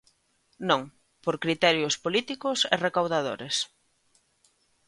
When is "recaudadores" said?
2.85-3.55